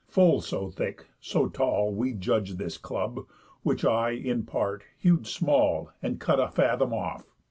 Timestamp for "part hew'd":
4.47-5.27